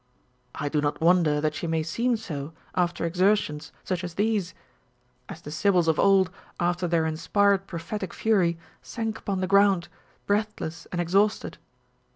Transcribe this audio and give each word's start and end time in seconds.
I 0.55 0.67
do 0.67 0.81
not 0.81 0.99
wonder 0.99 1.39
that 1.41 1.53
she 1.53 1.67
may 1.67 1.83
seem 1.83 2.17
so 2.17 2.53
after 2.73 3.05
exertions 3.05 3.71
such 3.83 4.03
as 4.03 4.15
these; 4.15 4.55
as 5.29 5.43
the 5.43 5.51
Sybils 5.51 5.87
of 5.87 5.99
old 5.99 6.31
after 6.59 6.87
their 6.87 7.05
inspired 7.05 7.67
prophetic 7.67 8.11
fury 8.11 8.57
sank 8.81 9.19
upon 9.19 9.41
the 9.41 9.45
ground, 9.47 9.89
breathless 10.25 10.87
and 10.91 10.99
exhausted. 10.99 11.59